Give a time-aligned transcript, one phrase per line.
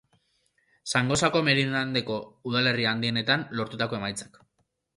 [0.93, 2.17] Zangozako merindadeko
[2.53, 4.45] udalerri handienetan lortutako emaitzak.